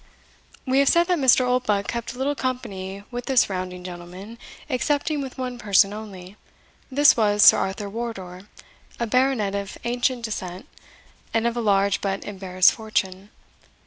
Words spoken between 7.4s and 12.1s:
Sir Arthur Wardour, a baronet of ancient descent, and of a large